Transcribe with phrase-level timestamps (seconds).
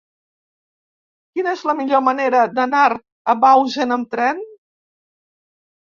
[1.35, 2.87] Quina és la millor manera d'anar
[3.35, 4.45] a Bausen amb tren?